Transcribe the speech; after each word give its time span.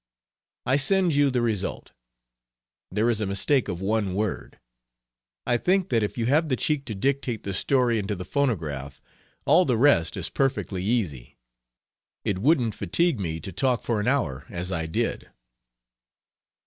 I 0.65 0.77
send 0.77 1.13
you 1.13 1.29
the 1.29 1.43
result. 1.43 1.91
There 2.89 3.07
is 3.07 3.21
a 3.21 3.27
mistake 3.27 3.67
of 3.67 3.81
one 3.81 4.15
word. 4.15 4.59
I 5.45 5.57
think 5.57 5.89
that 5.89 6.01
if 6.01 6.17
you 6.17 6.25
have 6.25 6.49
the 6.49 6.55
cheek 6.55 6.85
to 6.85 6.95
dictate 6.95 7.43
the 7.43 7.53
story 7.53 7.99
into 7.99 8.15
the 8.15 8.25
fonograf, 8.25 8.99
all 9.45 9.63
the 9.63 9.77
rest 9.77 10.17
is 10.17 10.29
perfectly 10.29 10.83
easy. 10.83 11.37
It 12.25 12.39
wouldn't 12.39 12.73
fatigue 12.73 13.19
me 13.19 13.39
to 13.41 13.51
talk 13.51 13.83
for 13.83 13.99
an 13.99 14.07
hour 14.07 14.47
as 14.49 14.71
I 14.71 14.87
did." 14.87 15.29